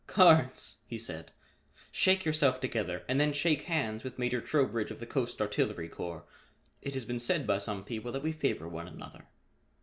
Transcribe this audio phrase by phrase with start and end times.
[0.07, 1.31] "Carnes," he said,
[1.91, 6.25] "shake yourself together and then shake hands with Major Trowbridge of the Coast Artillery Corps.
[6.81, 9.27] It has been said by some people that we favor one another."